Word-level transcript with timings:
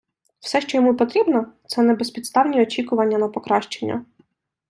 Все, 0.39 0.61
що 0.61 0.77
йому 0.77 0.95
потрібно– 0.95 1.51
це 1.67 1.81
небезпідставні 1.81 2.61
очікування 2.61 3.17
на 3.17 3.27
покращення. 3.27 4.05